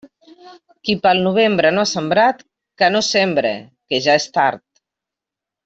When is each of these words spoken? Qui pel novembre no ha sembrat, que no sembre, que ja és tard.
Qui 0.87 0.95
pel 1.03 1.21
novembre 1.27 1.71
no 1.75 1.83
ha 1.83 1.89
sembrat, 1.91 2.41
que 2.83 2.91
no 2.97 3.03
sembre, 3.11 3.53
que 3.91 4.01
ja 4.09 4.17
és 4.23 4.27
tard. 4.41 4.67